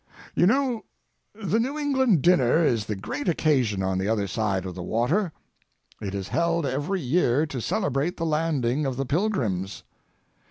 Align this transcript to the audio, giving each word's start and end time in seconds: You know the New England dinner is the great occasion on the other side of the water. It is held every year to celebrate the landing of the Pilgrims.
You 0.33 0.47
know 0.47 0.85
the 1.35 1.59
New 1.59 1.77
England 1.77 2.23
dinner 2.23 2.65
is 2.65 2.87
the 2.87 2.95
great 2.95 3.29
occasion 3.29 3.83
on 3.83 3.99
the 3.99 4.07
other 4.07 4.25
side 4.25 4.65
of 4.65 4.73
the 4.73 4.81
water. 4.81 5.31
It 6.01 6.15
is 6.15 6.29
held 6.29 6.65
every 6.65 6.99
year 7.01 7.45
to 7.45 7.61
celebrate 7.61 8.17
the 8.17 8.25
landing 8.25 8.87
of 8.87 8.97
the 8.97 9.05
Pilgrims. 9.05 9.83